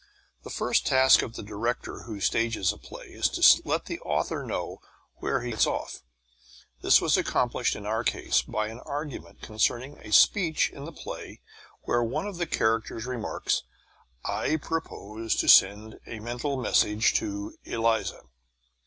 [0.41, 4.43] The first task of the director who stages a play is to let the author
[4.43, 4.81] know
[5.17, 6.01] where he gets off.
[6.81, 11.39] This was accomplished in our case by an argument concerning a speech in the play
[11.83, 13.61] where one of the characters remarks,
[14.25, 18.23] "I propose to send a mental message to Eliza."